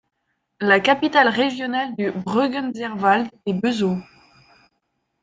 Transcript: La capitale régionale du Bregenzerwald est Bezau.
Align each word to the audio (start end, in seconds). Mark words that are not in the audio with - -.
La 0.59 0.79
capitale 0.79 1.27
régionale 1.27 1.95
du 1.95 2.09
Bregenzerwald 2.11 3.29
est 3.45 3.53
Bezau. 3.53 3.97